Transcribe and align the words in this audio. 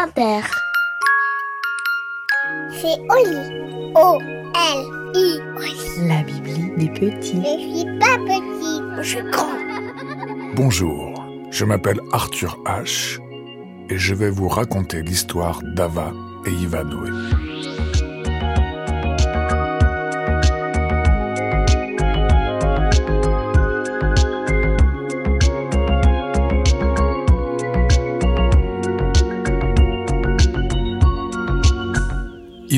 grand-père. 0.00 0.50
C'est 2.70 2.98
Oli. 3.10 3.92
O-L-I. 3.94 5.40
La 6.08 6.22
Bibli 6.22 6.70
des 6.76 6.88
petits. 6.88 7.42
Je 7.42 7.78
suis 7.78 7.98
pas 7.98 8.16
petit, 8.24 8.80
je 8.96 9.02
suis 9.02 9.30
grand. 9.30 9.46
Bonjour, 10.54 11.26
je 11.50 11.64
m'appelle 11.64 12.00
Arthur 12.12 12.58
H. 12.64 13.20
et 13.90 13.98
je 13.98 14.14
vais 14.14 14.30
vous 14.30 14.48
raconter 14.48 15.02
l'histoire 15.02 15.60
d'Ava 15.74 16.12
et 16.46 16.50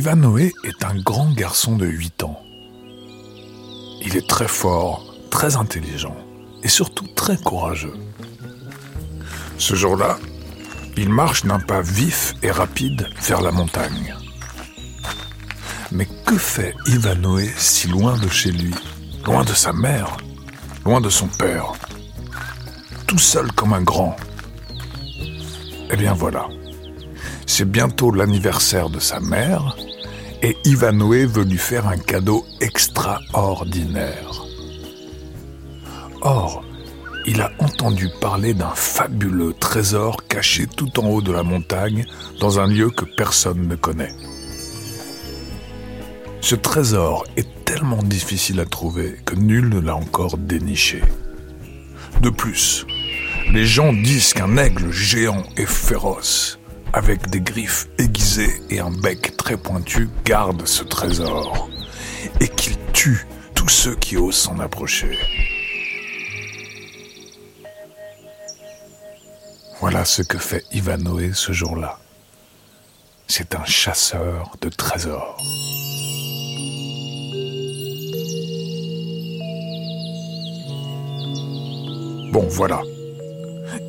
Ivanoé. 0.03 0.47
Ivanoé 0.47 0.53
est 0.65 0.85
un 0.85 0.97
grand 0.97 1.31
garçon 1.33 1.77
de 1.77 1.87
8 1.87 2.25
ans. 2.25 2.43
Il 4.05 4.17
est 4.17 4.29
très 4.29 4.49
fort, 4.49 5.15
très 5.31 5.55
intelligent 5.55 6.17
et 6.65 6.69
surtout 6.69 7.07
très 7.15 7.37
courageux. 7.37 7.95
Ce 9.59 9.77
jour-là, 9.77 10.19
il 10.97 11.09
marche 11.09 11.45
d'un 11.45 11.61
pas 11.61 11.83
vif 11.83 12.35
et 12.43 12.51
rapide 12.51 13.07
vers 13.23 13.43
la 13.43 13.53
montagne. 13.53 14.17
Mais 15.93 16.09
que 16.27 16.37
fait 16.37 16.75
Ivanoé 16.87 17.49
si 17.57 17.87
loin 17.87 18.19
de 18.19 18.29
chez 18.29 18.51
lui, 18.51 18.75
loin 19.25 19.45
de 19.45 19.55
sa 19.55 19.73
mère, 19.73 20.17
loin 20.85 21.01
de 21.01 21.11
son 21.11 21.29
père, 21.29 21.75
tout 23.07 23.19
seul 23.19 23.53
comme 23.53 23.73
un 23.73 23.83
grand? 23.83 24.17
Eh 25.93 25.97
bien 25.97 26.15
voilà, 26.15 26.49
c'est 27.47 27.71
bientôt 27.71 28.11
l'anniversaire 28.11 28.91
de 28.91 28.99
sa 28.99 29.21
mère 29.21 29.77
et 30.43 30.57
Ivanoé 30.65 31.27
veut 31.27 31.45
lui 31.45 31.59
faire 31.59 31.87
un 31.87 31.97
cadeau 31.97 32.45
extraordinaire. 32.61 34.45
Or, 36.21 36.65
il 37.27 37.41
a 37.41 37.53
entendu 37.59 38.09
parler 38.21 38.53
d'un 38.53 38.75
fabuleux 38.75 39.55
trésor 39.59 40.27
caché 40.27 40.67
tout 40.67 40.99
en 41.01 41.07
haut 41.09 41.23
de 41.23 41.33
la 41.33 41.45
montagne 41.45 42.05
dans 42.41 42.59
un 42.59 42.67
lieu 42.67 42.91
que 42.91 43.05
personne 43.05 43.69
ne 43.69 43.77
connaît. 43.77 44.13
Ce 46.41 46.57
trésor 46.57 47.25
est 47.37 47.65
tellement 47.65 48.03
difficile 48.03 48.59
à 48.59 48.65
trouver 48.65 49.17
que 49.25 49.37
nul 49.37 49.69
ne 49.69 49.81
l'a 49.81 49.95
encore 49.95 50.37
déniché. 50.37 51.01
De 52.21 52.31
plus, 52.31 52.85
les 53.53 53.65
gens 53.65 53.93
disent 53.93 54.33
qu'un 54.33 54.57
aigle 54.57 54.91
géant 54.91 55.45
et 55.57 55.67
féroce, 55.67 56.59
avec 56.93 57.31
des 57.31 57.41
griffes 57.41 57.89
aiguisées 57.99 58.63
et 58.71 58.81
un 58.81 58.91
bec 58.91 59.37
très 59.37 59.57
pointu, 59.57 60.09
garde 60.25 60.67
ce 60.67 60.85
trésor 60.85 61.69
et 62.41 62.49
qu'il 62.49 62.77
tue 62.93 63.27
tous 63.55 63.69
ceux 63.69 63.95
qui 63.95 64.17
osent 64.17 64.37
s'en 64.37 64.59
approcher. 64.59 65.19
Voilà 69.81 70.05
ce 70.05 70.23
que 70.23 70.39
fait 70.39 70.65
Ivanoé 70.73 71.33
ce 71.35 71.53
jour-là. 71.53 71.99
C'est 73.27 73.55
un 73.55 73.65
chasseur 73.65 74.53
de 74.61 74.69
trésors. 74.69 75.37
Bon, 82.33 82.47
voilà. 82.49 82.81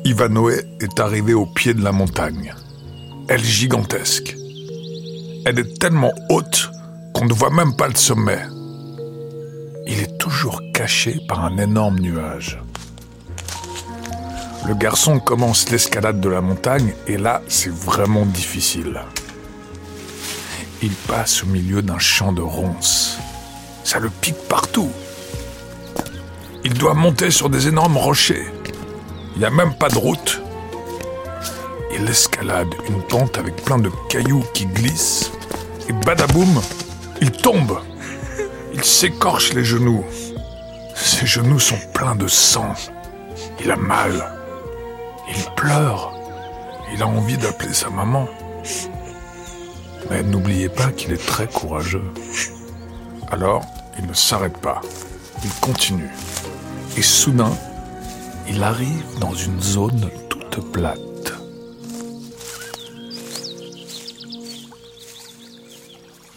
Ivanoé 0.04 0.64
est 0.80 0.98
arrivé 1.00 1.34
au 1.34 1.46
pied 1.46 1.74
de 1.74 1.82
la 1.82 1.92
montagne. 1.92 2.54
Elle 3.26 3.40
est 3.40 3.44
gigantesque. 3.44 4.36
Elle 5.46 5.58
est 5.58 5.78
tellement 5.78 6.12
haute 6.28 6.70
qu'on 7.14 7.24
ne 7.24 7.32
voit 7.32 7.48
même 7.48 7.74
pas 7.74 7.88
le 7.88 7.94
sommet. 7.94 8.38
Il 9.86 9.98
est 9.98 10.18
toujours 10.18 10.60
caché 10.74 11.20
par 11.26 11.42
un 11.42 11.56
énorme 11.56 12.00
nuage. 12.00 12.60
Le 14.68 14.74
garçon 14.74 15.20
commence 15.20 15.70
l'escalade 15.70 16.20
de 16.20 16.28
la 16.28 16.42
montagne 16.42 16.92
et 17.06 17.16
là, 17.16 17.40
c'est 17.48 17.72
vraiment 17.72 18.26
difficile. 18.26 19.00
Il 20.82 20.92
passe 20.92 21.44
au 21.44 21.46
milieu 21.46 21.80
d'un 21.80 21.98
champ 21.98 22.32
de 22.32 22.42
ronces. 22.42 23.18
Ça 23.84 24.00
le 24.00 24.10
pique 24.10 24.48
partout. 24.50 24.90
Il 26.62 26.74
doit 26.74 26.94
monter 26.94 27.30
sur 27.30 27.48
des 27.48 27.68
énormes 27.68 27.96
rochers. 27.96 28.48
Il 29.34 29.38
n'y 29.38 29.46
a 29.46 29.50
même 29.50 29.74
pas 29.74 29.88
de 29.88 29.96
route. 29.96 30.43
Il 31.96 32.08
escalade 32.08 32.74
une 32.88 33.00
pente 33.02 33.38
avec 33.38 33.56
plein 33.56 33.78
de 33.78 33.90
cailloux 34.08 34.44
qui 34.52 34.66
glissent. 34.66 35.30
Et 35.88 35.92
badaboum, 35.92 36.60
il 37.20 37.30
tombe. 37.30 37.78
Il 38.72 38.82
s'écorche 38.82 39.52
les 39.52 39.64
genoux. 39.64 40.04
Ses 40.96 41.26
genoux 41.26 41.60
sont 41.60 41.78
pleins 41.92 42.16
de 42.16 42.26
sang. 42.26 42.74
Il 43.62 43.70
a 43.70 43.76
mal. 43.76 44.32
Il 45.28 45.42
pleure. 45.54 46.12
Il 46.92 47.02
a 47.02 47.06
envie 47.06 47.38
d'appeler 47.38 47.72
sa 47.72 47.90
maman. 47.90 48.28
Mais 50.10 50.22
n'oubliez 50.22 50.68
pas 50.68 50.90
qu'il 50.90 51.12
est 51.12 51.26
très 51.26 51.46
courageux. 51.46 52.04
Alors, 53.30 53.64
il 53.98 54.06
ne 54.06 54.14
s'arrête 54.14 54.58
pas. 54.58 54.80
Il 55.44 55.50
continue. 55.60 56.10
Et 56.96 57.02
soudain, 57.02 57.52
il 58.48 58.62
arrive 58.62 59.04
dans 59.20 59.34
une 59.34 59.60
zone 59.60 60.10
toute 60.28 60.72
plate. 60.72 61.13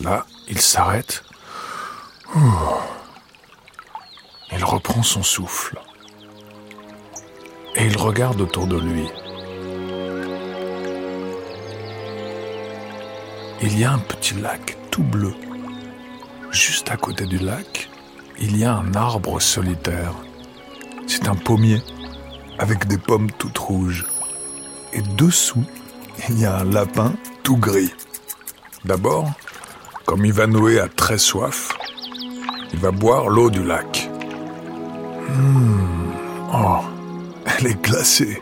Là, 0.02 0.26
il 0.48 0.60
s'arrête. 0.60 1.24
Il 4.52 4.64
reprend 4.64 5.04
son 5.04 5.24
souffle. 5.24 5.80
Et 7.76 7.86
il 7.86 7.98
regarde 7.98 8.42
autour 8.42 8.68
de 8.68 8.80
lui. 8.80 9.08
Il 13.62 13.78
y 13.78 13.84
a 13.84 13.92
un 13.92 14.00
petit 14.00 14.36
lac 14.36 14.78
tout 14.92 15.04
bleu. 15.04 15.34
Juste 16.52 16.92
à 16.92 16.98
côté 16.98 17.26
du 17.26 17.40
lac, 17.40 17.90
il 18.40 18.58
y 18.58 18.66
a 18.66 18.74
un 18.74 18.94
arbre 18.94 19.40
solitaire. 19.42 20.14
C'est 21.08 21.28
un 21.28 21.36
pommier 21.36 21.82
avec 22.60 22.88
des 22.88 22.98
pommes 22.98 23.32
toutes 23.32 23.58
rouges. 23.58 24.06
Et 24.94 25.02
dessous, 25.02 25.64
il 26.30 26.40
y 26.40 26.46
a 26.46 26.58
un 26.58 26.66
lapin 26.66 27.14
tout 27.44 27.58
gris. 27.58 27.94
D'abord, 28.86 29.32
comme 30.08 30.26
Ivanoé 30.26 30.80
a 30.80 30.88
très 30.88 31.18
soif, 31.18 31.74
il 32.72 32.80
va 32.80 32.92
boire 32.92 33.28
l'eau 33.28 33.50
du 33.50 33.62
lac. 33.64 34.10
Hum, 35.30 36.14
Oh, 36.54 36.80
elle 37.46 37.68
est 37.68 37.82
glacée. 37.84 38.42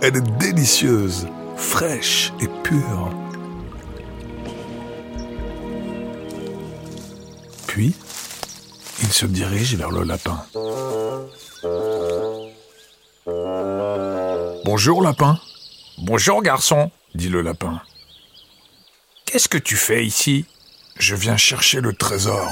Elle 0.00 0.16
est 0.16 0.38
délicieuse, 0.38 1.28
fraîche 1.56 2.32
et 2.40 2.48
pure. 2.62 3.10
Puis, 7.66 7.94
il 9.02 9.12
se 9.12 9.26
dirige 9.26 9.76
vers 9.76 9.90
le 9.90 10.02
lapin. 10.02 10.42
Bonjour 14.64 15.02
lapin. 15.02 15.38
Bonjour 15.98 16.42
garçon, 16.42 16.90
dit 17.14 17.28
le 17.28 17.42
lapin. 17.42 17.82
qu'est-ce 19.26 19.48
que 19.48 19.58
tu 19.58 19.76
fais 19.76 20.06
ici? 20.06 20.46
Je 20.98 21.14
viens 21.14 21.36
chercher 21.36 21.80
le 21.80 21.92
trésor. 21.92 22.50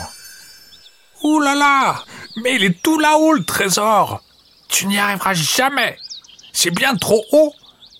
Ouh 1.22 1.40
là 1.40 1.54
là 1.54 2.04
Mais 2.36 2.56
il 2.56 2.64
est 2.64 2.82
tout 2.82 2.98
là-haut 2.98 3.32
le 3.32 3.44
trésor 3.44 4.22
Tu 4.68 4.86
n'y 4.86 4.98
arriveras 4.98 5.32
jamais 5.34 5.96
C'est 6.52 6.70
bien 6.70 6.94
trop 6.96 7.24
haut 7.32 7.54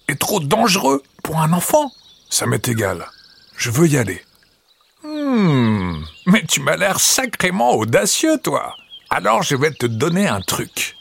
et 0.08 0.16
trop 0.16 0.40
dangereux 0.40 1.02
pour 1.22 1.40
un 1.40 1.52
enfant 1.52 1.90
Ça 2.28 2.46
m'est 2.46 2.68
égal. 2.68 3.06
Je 3.56 3.70
veux 3.70 3.88
y 3.88 3.96
aller. 3.96 4.22
Hmm, 5.02 6.02
mais 6.26 6.44
tu 6.44 6.60
m'as 6.60 6.76
l'air 6.76 7.00
sacrément 7.00 7.72
audacieux, 7.72 8.38
toi. 8.42 8.74
Alors 9.10 9.42
je 9.42 9.56
vais 9.56 9.70
te 9.70 9.86
donner 9.86 10.28
un 10.28 10.40
truc. 10.40 10.96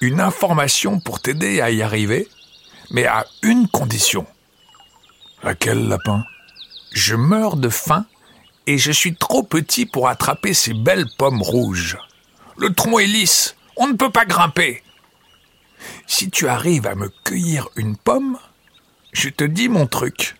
Une 0.00 0.20
information 0.20 0.98
pour 0.98 1.20
t'aider 1.20 1.60
à 1.60 1.70
y 1.70 1.82
arriver, 1.82 2.28
mais 2.90 3.06
à 3.06 3.26
une 3.42 3.68
condition. 3.68 4.26
Laquelle, 5.42 5.88
lapin? 5.88 6.24
Je 6.92 7.14
meurs 7.14 7.56
de 7.56 7.68
faim 7.68 8.06
et 8.70 8.78
je 8.78 8.92
suis 8.92 9.16
trop 9.16 9.42
petit 9.42 9.84
pour 9.84 10.06
attraper 10.06 10.54
ces 10.54 10.74
belles 10.74 11.08
pommes 11.18 11.42
rouges. 11.42 11.98
Le 12.56 12.72
tronc 12.72 13.00
est 13.00 13.06
lisse, 13.06 13.56
on 13.76 13.88
ne 13.88 13.94
peut 13.94 14.12
pas 14.12 14.24
grimper. 14.24 14.84
Si 16.06 16.30
tu 16.30 16.46
arrives 16.46 16.86
à 16.86 16.94
me 16.94 17.10
cueillir 17.24 17.68
une 17.74 17.96
pomme, 17.96 18.38
je 19.12 19.28
te 19.28 19.42
dis 19.42 19.68
mon 19.68 19.88
truc. 19.88 20.36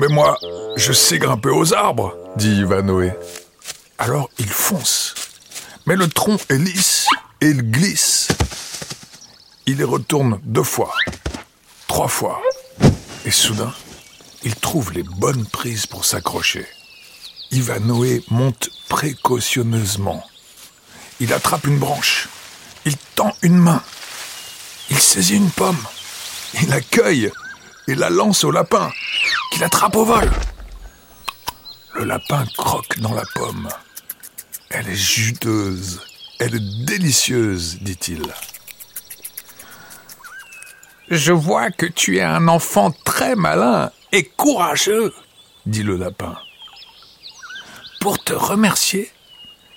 Mais 0.00 0.06
moi, 0.06 0.38
je 0.76 0.92
sais 0.92 1.18
grimper 1.18 1.48
aux 1.48 1.74
arbres, 1.74 2.14
dit 2.36 2.60
Ivanoé. 2.60 3.10
Alors 3.98 4.30
il 4.38 4.48
fonce. 4.48 5.16
Mais 5.86 5.96
le 5.96 6.06
tronc 6.06 6.38
est 6.48 6.58
lisse 6.58 7.08
et 7.40 7.48
il 7.48 7.72
glisse. 7.72 8.28
Il 9.66 9.80
y 9.80 9.84
retourne 9.84 10.38
deux 10.44 10.62
fois, 10.62 10.94
trois 11.88 12.08
fois. 12.08 12.40
Et 13.24 13.32
soudain, 13.32 13.74
il 14.44 14.54
trouve 14.54 14.92
les 14.92 15.02
bonnes 15.02 15.46
prises 15.46 15.86
pour 15.86 16.04
s'accrocher. 16.04 16.68
Ivanoé 17.52 18.24
monte 18.30 18.70
précautionneusement. 18.88 20.24
Il 21.20 21.32
attrape 21.32 21.66
une 21.66 21.78
branche. 21.78 22.28
Il 22.86 22.96
tend 23.14 23.32
une 23.42 23.58
main. 23.58 23.82
Il 24.90 24.98
saisit 24.98 25.36
une 25.36 25.50
pomme. 25.50 25.84
Il 26.60 26.68
la 26.68 26.80
cueille 26.80 27.30
et 27.88 27.94
la 27.94 28.10
lance 28.10 28.44
au 28.44 28.50
lapin, 28.50 28.90
qu'il 29.50 29.64
attrape 29.64 29.96
au 29.96 30.04
vol. 30.04 30.30
Le 31.94 32.04
lapin 32.04 32.44
croque 32.56 32.98
dans 33.00 33.14
la 33.14 33.24
pomme. 33.34 33.68
Elle 34.70 34.88
est 34.88 34.94
juteuse, 34.94 36.00
elle 36.38 36.54
est 36.54 36.84
délicieuse, 36.84 37.78
dit-il. 37.80 38.22
Je 41.10 41.32
vois 41.32 41.70
que 41.70 41.86
tu 41.86 42.16
es 42.16 42.22
un 42.22 42.48
enfant 42.48 42.92
très 43.04 43.34
malin 43.34 43.90
et 44.12 44.24
courageux, 44.24 45.12
dit 45.66 45.82
le 45.82 45.96
lapin. 45.96 46.38
Pour 48.02 48.18
te 48.18 48.32
remercier, 48.32 49.12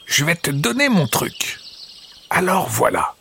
je 0.08 0.26
vais 0.26 0.34
te 0.34 0.50
donner 0.50 0.90
mon 0.90 1.06
truc. 1.06 1.60
Alors 2.32 2.68
voilà. 2.68 3.14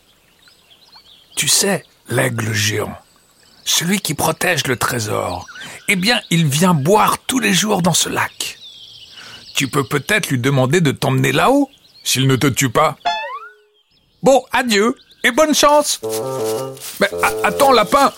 Tu 1.35 1.47
sais, 1.47 1.85
l'aigle 2.09 2.51
géant, 2.53 2.97
celui 3.65 3.99
qui 3.99 4.15
protège 4.15 4.65
le 4.65 4.77
trésor, 4.77 5.45
eh 5.89 5.95
bien, 5.95 6.19
il 6.31 6.47
vient 6.47 6.73
boire 6.73 7.19
tous 7.19 7.37
les 7.37 7.53
jours 7.53 7.83
dans 7.83 7.93
ce 7.93 8.09
lac. 8.09 8.57
Tu 9.53 9.67
peux 9.67 9.83
peut-être 9.83 10.29
lui 10.29 10.39
demander 10.39 10.81
de 10.81 10.91
t'emmener 10.91 11.31
là-haut, 11.31 11.69
s'il 12.03 12.25
ne 12.25 12.35
te 12.35 12.47
tue 12.47 12.71
pas. 12.71 12.97
Bon, 14.23 14.43
adieu 14.51 14.95
et 15.23 15.29
bonne 15.29 15.53
chance. 15.53 16.01
Mais 16.99 17.11
attends, 17.43 17.73
lapin. 17.73 18.11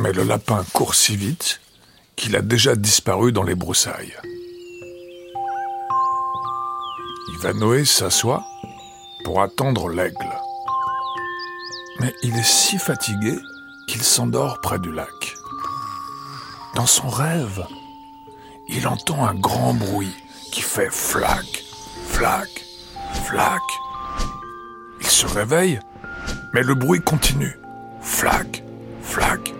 Mais 0.00 0.12
le 0.12 0.24
lapin 0.24 0.66
court 0.72 0.96
si 0.96 1.14
vite 1.14 1.60
qu'il 2.16 2.34
a 2.34 2.42
déjà 2.42 2.74
disparu 2.74 3.30
dans 3.30 3.44
les 3.44 3.54
broussailles. 3.54 4.16
Ivanoé 7.28 7.84
s'assoit 7.84 8.44
pour 9.24 9.42
attendre 9.42 9.88
l'aigle. 9.88 10.32
Mais 12.00 12.14
il 12.22 12.36
est 12.36 12.46
si 12.46 12.78
fatigué 12.78 13.36
qu'il 13.88 14.02
s'endort 14.02 14.60
près 14.60 14.78
du 14.78 14.92
lac. 14.92 15.34
Dans 16.76 16.86
son 16.86 17.08
rêve, 17.08 17.66
il 18.68 18.86
entend 18.86 19.26
un 19.26 19.34
grand 19.34 19.74
bruit 19.74 20.14
qui 20.52 20.60
fait 20.60 20.90
flac, 20.90 21.64
flac, 22.06 22.48
flac. 23.24 23.62
Il 25.00 25.06
se 25.08 25.26
réveille, 25.26 25.80
mais 26.54 26.62
le 26.62 26.74
bruit 26.74 27.00
continue. 27.00 27.58
Flac, 28.00 28.62
flac. 29.02 29.52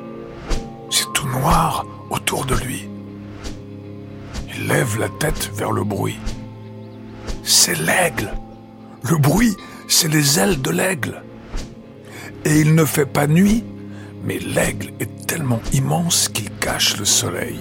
C'est 0.91 1.13
tout 1.15 1.27
noir 1.29 1.85
autour 2.11 2.47
de 2.47 2.55
lui. 2.55 2.89
Il 4.55 4.69
lève 4.69 4.99
la 5.01 5.09
tête 5.09 5.51
vers 5.55 5.73
le 5.73 5.83
bruit. 5.83 6.19
C'est 7.48 7.78
l'aigle. 7.78 8.32
Le 9.08 9.16
bruit, 9.19 9.56
c'est 9.87 10.08
les 10.08 10.40
ailes 10.40 10.60
de 10.60 10.70
l'aigle. 10.70 11.22
Et 12.44 12.58
il 12.58 12.75
ne 12.75 12.84
fait 12.84 13.06
pas 13.06 13.28
nuit, 13.28 13.62
mais 14.25 14.40
l'aigle 14.40 14.93
est 14.98 15.28
tellement 15.28 15.60
immense 15.72 16.28
qu'il 16.28 16.50
cache 16.50 16.96
le 16.96 17.04
soleil. 17.04 17.60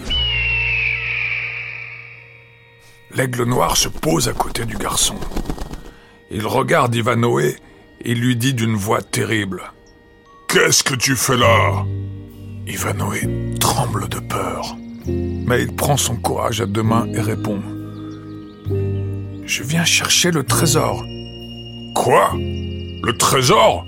L'aigle 3.13 3.43
noir 3.43 3.77
se 3.77 3.87
pose 3.87 4.27
à 4.27 4.33
côté 4.33 4.65
du 4.65 4.75
garçon. 4.75 5.17
Il 6.31 6.47
regarde 6.47 6.95
Ivanoé 6.95 7.55
et 8.01 8.15
lui 8.15 8.35
dit 8.35 8.55
d'une 8.55 8.75
voix 8.75 9.03
terrible 9.03 9.71
Qu'est-ce 10.47 10.83
que 10.83 10.95
tu 10.95 11.15
fais 11.15 11.37
là? 11.37 11.85
Ivanoé 12.65 13.55
tremble 13.59 14.09
de 14.09 14.19
peur, 14.19 14.75
mais 15.05 15.61
il 15.61 15.75
prend 15.75 15.95
son 15.95 16.15
courage 16.15 16.59
à 16.59 16.65
deux 16.65 16.81
mains 16.81 17.07
et 17.13 17.21
répond 17.21 17.61
Je 19.45 19.63
viens 19.63 19.85
chercher 19.85 20.31
le 20.31 20.43
trésor. 20.43 21.05
Quoi? 21.93 22.31
Le 22.35 23.13
trésor? 23.17 23.85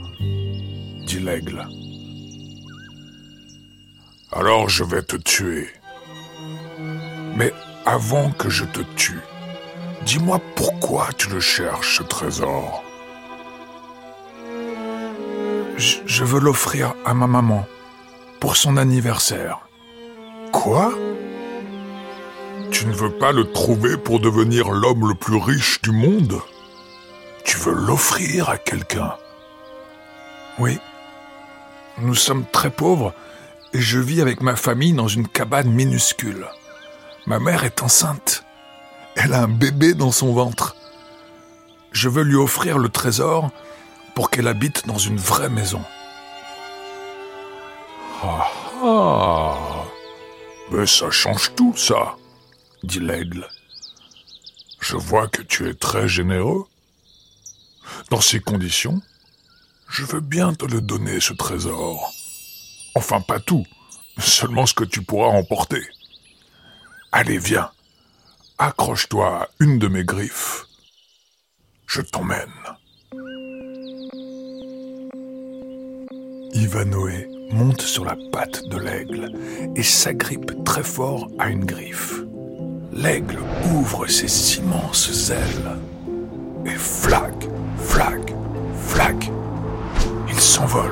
Dit 1.08 1.20
l'aigle. 1.20 1.68
Alors 4.32 4.70
je 4.70 4.84
vais 4.84 5.02
te 5.02 5.16
tuer. 5.16 5.68
Mais 7.36 7.52
avant 7.86 8.30
que 8.32 8.50
je 8.50 8.66
te 8.66 8.82
tue, 8.96 9.22
dis-moi 10.06 10.40
pourquoi 10.56 11.10
tu 11.18 11.30
le 11.30 11.40
cherches, 11.40 11.98
ce 11.98 12.04
trésor. 12.04 12.84
Je, 15.78 16.24
veux 16.24 16.40
l'offrir 16.40 16.96
à 17.06 17.14
ma 17.14 17.28
maman 17.28 17.66
pour 18.40 18.58
son 18.58 18.78
anniversaire. 18.78 19.60
Quoi? 20.52 20.92
Tu 22.88 22.94
ne 22.94 23.00
veux 23.00 23.12
pas 23.12 23.34
le 23.34 23.44
trouver 23.52 23.98
pour 23.98 24.22
devenir 24.22 24.72
l'homme 24.72 25.10
le 25.10 25.14
plus 25.14 25.36
riche 25.36 25.82
du 25.82 25.92
monde? 25.92 26.40
Tu 27.44 27.58
veux 27.58 27.74
l'offrir 27.74 28.48
à 28.48 28.58
quelqu'un? 28.58 29.14
Oui. 30.58 30.80
Nous 31.98 32.16
sommes 32.16 32.46
très 32.46 32.70
pauvres 32.70 33.14
et 33.74 33.82
je 33.82 34.00
vis 34.00 34.22
avec 34.22 34.40
ma 34.40 34.56
famille 34.56 34.94
dans 34.94 35.10
une 35.10 35.28
cabane 35.28 35.70
minuscule. 35.70 36.48
Ma 37.26 37.40
mère 37.40 37.66
est 37.66 37.84
enceinte. 37.84 38.46
Elle 39.18 39.34
a 39.34 39.42
un 39.42 39.50
bébé 39.50 39.94
dans 39.94 40.14
son 40.14 40.32
ventre. 40.32 40.74
Je 41.92 42.08
veux 42.08 42.24
lui 42.24 42.38
offrir 42.38 42.78
le 42.78 42.88
trésor 42.88 43.50
pour 44.16 44.30
qu'elle 44.30 44.48
habite 44.48 44.88
dans 44.88 44.98
une 44.98 45.18
vraie 45.18 45.50
maison. 45.50 45.82
Ah 48.24 48.48
ah 48.82 49.56
Mais 50.72 50.86
ça 50.86 51.12
change 51.12 51.54
tout, 51.54 51.74
ça, 51.76 52.16
dit 52.84 53.00
l'aigle. 53.00 53.48
Je 54.80 54.96
vois 54.96 55.28
que 55.28 55.42
tu 55.42 55.68
es 55.68 55.74
très 55.74 56.08
généreux. 56.08 56.66
Dans 58.10 58.22
ces 58.22 58.40
conditions, 58.40 59.02
je 59.90 60.04
veux 60.04 60.20
bien 60.20 60.54
te 60.54 60.66
le 60.66 60.82
donner, 60.82 61.20
ce 61.20 61.34
trésor. 61.34 62.14
Enfin, 62.96 63.22
pas 63.22 63.40
tout, 63.40 63.66
seulement 64.18 64.66
ce 64.66 64.74
que 64.74 64.84
tu 64.84 65.02
pourras 65.02 65.30
emporter. 65.30 65.82
Allez, 67.12 67.38
viens, 67.38 67.72
accroche-toi 68.58 69.44
à 69.44 69.50
une 69.60 69.80
de 69.80 69.88
mes 69.88 70.04
griffes. 70.04 70.66
Je 71.86 72.02
t'emmène. 72.02 72.52
Ivanoé 76.54 77.30
monte 77.52 77.82
sur 77.82 78.04
la 78.04 78.18
patte 78.32 78.68
de 78.68 78.78
l'aigle 78.78 79.32
et 79.76 79.84
s'agrippe 79.84 80.64
très 80.66 80.84
fort 80.84 81.30
à 81.40 81.50
une 81.50 81.66
griffe. 81.66 82.22
L'aigle 83.08 83.38
ouvre 83.74 84.06
ses 84.08 84.58
immenses 84.58 85.32
ailes 85.32 85.78
et 86.66 86.78
flac, 86.78 87.48
flac, 87.78 88.34
flac, 88.76 89.32
il 90.28 90.38
s'envole. 90.38 90.92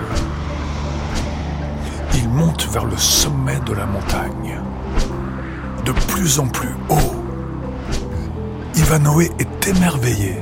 Il 2.14 2.30
monte 2.30 2.70
vers 2.72 2.86
le 2.86 2.96
sommet 2.96 3.60
de 3.66 3.74
la 3.74 3.86
montagne, 3.86 4.62
de 5.84 5.92
plus 5.92 6.40
en 6.40 6.48
plus 6.48 6.74
haut. 6.88 7.16
Ivanoé 8.78 9.30
est 9.38 9.68
émerveillé. 9.68 10.38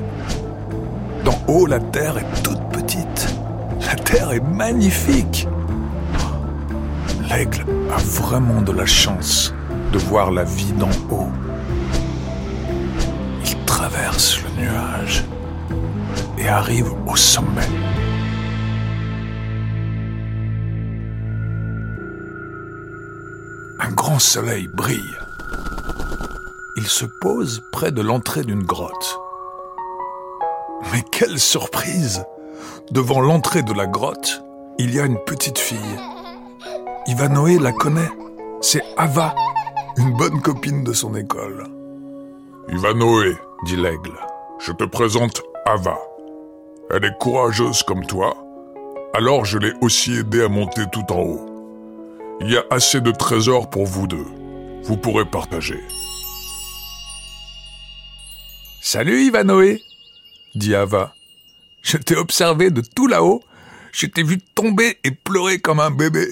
D'en 1.26 1.40
haut, 1.48 1.66
la 1.66 1.80
terre 1.80 2.20
est 2.20 2.44
toute 2.44 2.70
petite. 2.70 3.36
La 3.88 3.96
terre 3.96 4.32
est 4.32 4.48
magnifique. 4.48 5.48
L'aigle 7.32 7.66
a 7.92 7.98
vraiment 7.98 8.62
de 8.62 8.74
la 8.74 8.86
chance 8.86 9.56
de 9.92 9.98
voir 9.98 10.30
la 10.30 10.44
vie 10.44 10.74
d'en 10.74 10.92
haut. 11.10 11.32
Traverse 13.94 14.40
le 14.42 14.62
nuage 14.64 15.24
et 16.40 16.48
arrive 16.48 16.92
au 17.06 17.16
sommet. 17.16 17.70
grand 23.96 24.18
soleil 24.18 24.68
brille. 24.68 25.16
Il 26.76 26.88
se 26.88 27.06
pose 27.06 27.62
près 27.72 27.92
de 27.92 28.02
l'entrée 28.02 28.44
d'une 28.44 28.64
grotte. 28.64 29.20
Mais 30.92 31.04
quelle 31.12 31.38
surprise 31.38 32.26
Devant 32.90 33.22
l'entrée 33.22 33.62
de 33.62 33.74
la 33.74 33.86
grotte, 33.86 34.44
il 34.80 34.94
y 34.94 35.00
a 35.00 35.06
une 35.06 35.20
petite 35.24 35.60
fille. 35.60 36.00
Ivanoé 37.06 37.60
la 37.60 37.72
connaît. 37.72 38.10
C'est 38.60 38.84
Ava, 38.98 39.36
une 39.98 40.18
bonne 40.18 40.42
copine 40.42 40.84
de 40.84 40.94
son 40.94 41.14
école. 41.14 41.68
Ivanoé, 42.70 43.38
dit 43.64 43.76
l'aigle, 43.76 44.14
je 44.60 44.72
te 44.72 44.84
présente 44.84 45.42
Ava. 45.66 45.98
Elle 46.90 47.06
est 47.06 47.18
courageuse 47.18 47.82
comme 47.84 48.06
toi, 48.06 48.36
alors 49.14 49.46
je 49.46 49.58
l'ai 49.58 49.74
aussi 49.82 50.18
aidée 50.18 50.44
à 50.44 50.50
monter 50.50 50.84
tout 50.92 51.12
en 51.12 51.22
haut. 51.22 52.38
Il 52.42 52.52
y 52.52 52.58
a 52.58 52.66
assez 52.70 53.00
de 53.00 53.12
trésors 53.12 53.70
pour 53.70 53.86
vous 53.86 54.08
deux. 54.08 54.26
Vous 54.84 54.98
pourrez 54.98 55.26
partager. 55.26 55.80
Salut 58.82 59.22
Ivanoé, 59.24 59.82
dit 60.56 60.76
Ava. 60.76 61.14
Je 61.82 61.98
t'ai 61.98 62.16
observé 62.16 62.70
de 62.70 62.82
tout 62.82 63.08
là-haut. 63.08 63.42
Je 63.94 64.08
t'ai 64.08 64.24
vu 64.24 64.40
tomber 64.56 64.98
et 65.04 65.12
pleurer 65.12 65.60
comme 65.60 65.80
un 65.80 65.92
bébé. 65.92 66.28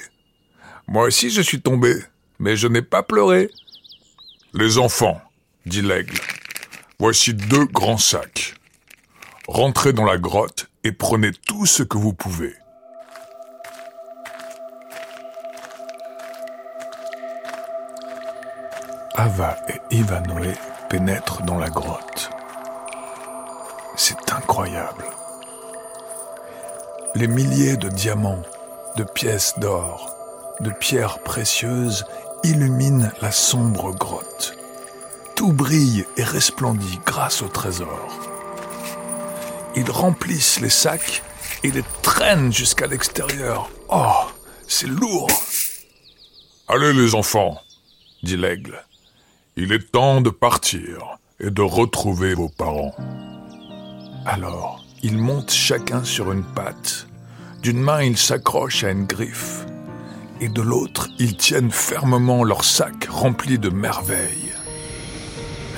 Moi 0.87 1.05
aussi 1.05 1.29
je 1.29 1.41
suis 1.41 1.61
tombé, 1.61 1.95
mais 2.39 2.57
je 2.57 2.67
n'ai 2.67 2.81
pas 2.81 3.03
pleuré. 3.03 3.49
Les 4.53 4.77
enfants, 4.77 5.21
dit 5.65 5.81
l'aigle, 5.81 6.19
voici 7.01 7.33
deux 7.33 7.65
grands 7.65 7.97
sacs. 7.97 8.53
Rentrez 9.47 9.91
dans 9.91 10.05
la 10.05 10.19
grotte 10.19 10.69
et 10.83 10.91
prenez 10.91 11.31
tout 11.31 11.65
ce 11.65 11.81
que 11.81 11.97
vous 11.97 12.13
pouvez. 12.13 12.53
Ava 19.15 19.57
et 19.67 19.95
Ivanoé 19.95 20.53
pénètrent 20.89 21.41
dans 21.41 21.57
la 21.57 21.69
grotte. 21.69 22.29
C'est 23.97 24.31
incroyable. 24.31 25.05
Les 27.15 27.27
milliers 27.27 27.77
de 27.77 27.89
diamants, 27.89 28.43
de 28.95 29.03
pièces 29.03 29.57
d'or, 29.57 30.15
de 30.59 30.69
pierres 30.69 31.17
précieuses 31.23 32.05
illuminent 32.43 33.09
la 33.23 33.31
sombre 33.31 33.91
grotte. 33.91 34.60
Tout 35.41 35.53
brille 35.53 36.05
et 36.17 36.23
resplendit 36.23 36.99
grâce 37.03 37.41
au 37.41 37.47
trésor. 37.47 38.11
Ils 39.75 39.89
remplissent 39.89 40.59
les 40.59 40.69
sacs 40.69 41.23
et 41.63 41.71
les 41.71 41.81
traînent 42.03 42.53
jusqu'à 42.53 42.85
l'extérieur. 42.85 43.71
Oh, 43.89 44.27
c'est 44.67 44.85
lourd. 44.85 45.31
Allez 46.67 46.93
les 46.93 47.15
enfants, 47.15 47.59
dit 48.21 48.37
l'aigle. 48.37 48.85
Il 49.55 49.73
est 49.73 49.91
temps 49.91 50.21
de 50.21 50.29
partir 50.29 51.17
et 51.39 51.49
de 51.49 51.63
retrouver 51.63 52.35
vos 52.35 52.49
parents. 52.49 52.95
Alors, 54.27 54.85
ils 55.01 55.17
montent 55.17 55.49
chacun 55.49 56.03
sur 56.03 56.31
une 56.31 56.45
patte. 56.53 57.07
D'une 57.63 57.81
main, 57.81 58.03
ils 58.03 58.19
s'accrochent 58.19 58.83
à 58.83 58.91
une 58.91 59.07
griffe. 59.07 59.65
Et 60.39 60.49
de 60.49 60.61
l'autre, 60.61 61.09
ils 61.17 61.35
tiennent 61.35 61.71
fermement 61.71 62.43
leur 62.43 62.63
sac 62.63 63.07
rempli 63.09 63.57
de 63.57 63.69
merveilles. 63.69 64.50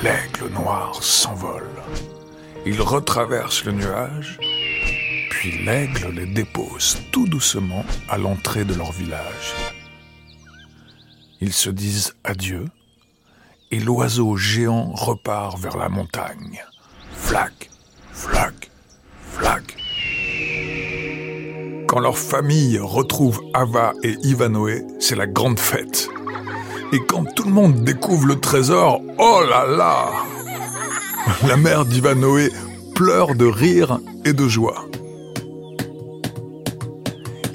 L'aigle 0.03 0.51
noir 0.53 1.01
s'envole. 1.01 1.69
Il 2.65 2.81
retraverse 2.81 3.63
le 3.63 3.72
nuage, 3.72 4.38
puis 5.29 5.63
l'aigle 5.63 6.10
les 6.13 6.25
dépose 6.25 6.98
tout 7.13 7.25
doucement 7.25 7.86
à 8.10 8.17
l'entrée 8.17 8.65
de 8.65 8.74
leur 8.74 8.91
village. 8.91 9.53
Ils 11.39 11.53
se 11.53 11.69
disent 11.69 12.15
adieu, 12.25 12.65
et 13.72 13.79
l'oiseau 13.79 14.36
géant 14.36 14.91
repart 14.91 15.57
vers 15.57 15.77
la 15.77 15.88
montagne. 15.88 16.62
Flac, 17.13 17.69
flac, 18.12 18.72
flac. 19.31 19.77
Quand 21.88 22.01
leur 22.01 22.17
famille 22.17 22.77
retrouve 22.77 23.41
Ava 23.53 23.93
et 24.03 24.17
Ivanoé, 24.24 24.83
c'est 25.00 25.15
la 25.15 25.27
grande 25.27 25.60
fête. 25.60 26.10
Et 26.93 27.00
quand 27.00 27.25
tout 27.33 27.45
le 27.45 27.51
monde 27.51 27.83
découvre 27.83 28.27
le 28.27 28.39
trésor, 28.39 29.01
oh 29.17 29.41
là 29.50 29.65
là 29.65 30.12
La 31.47 31.57
mère 31.57 31.85
d'Ivanoé 31.85 32.51
pleure 32.93 33.33
de 33.33 33.45
rire 33.45 34.00
et 34.25 34.33
de 34.33 34.47
joie. 34.47 34.85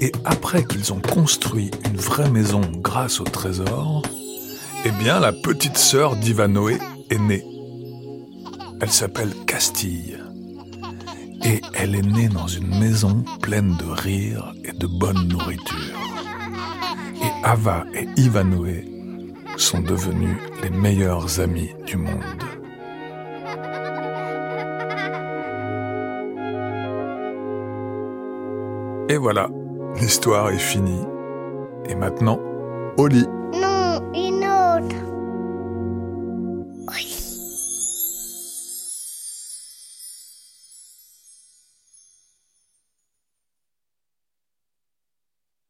Et 0.01 0.11
après 0.25 0.65
qu'ils 0.65 0.91
ont 0.91 0.99
construit 0.99 1.71
une 1.85 1.95
vraie 1.95 2.29
maison 2.29 2.59
grâce 2.83 3.21
au 3.21 3.23
trésor, 3.23 4.01
eh 4.83 4.91
bien 4.91 5.21
la 5.21 5.31
petite 5.31 5.77
sœur 5.77 6.17
d'Ivanoé 6.17 6.77
est 7.09 7.19
née. 7.19 7.45
Elle 8.81 8.91
s'appelle 8.91 9.31
Castille. 9.47 10.17
Et 11.45 11.61
elle 11.75 11.95
est 11.95 12.05
née 12.05 12.27
dans 12.27 12.47
une 12.47 12.77
maison 12.77 13.23
pleine 13.41 13.77
de 13.77 13.89
rire 13.89 14.51
et 14.65 14.73
de 14.73 14.85
bonne 14.85 15.29
nourriture. 15.29 15.97
Et 17.23 17.45
Ava 17.45 17.85
et 17.93 18.05
Ivanoé 18.19 18.98
sont 19.59 19.81
devenus 19.81 20.37
les 20.63 20.69
meilleurs 20.69 21.39
amis 21.39 21.71
du 21.85 21.97
monde. 21.97 22.43
Et 29.09 29.17
voilà, 29.17 29.49
l'histoire 29.99 30.51
est 30.51 30.59
finie. 30.59 31.05
Et 31.89 31.95
maintenant, 31.95 32.39
au 32.97 33.07
lit. 33.07 33.27